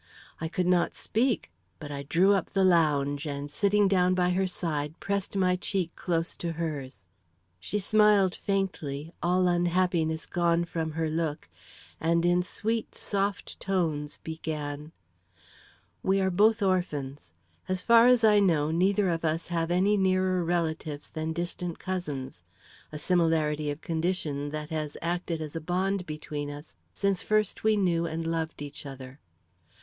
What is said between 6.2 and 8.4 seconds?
to hers. She smiled